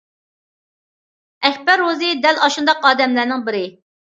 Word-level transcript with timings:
ئەكبەر 1.49 1.81
روزى 1.83 2.09
دەل 2.27 2.43
ئاشۇنداق 2.47 2.89
ئادەملەرنىڭ 2.91 3.49
بىرى. 3.51 3.63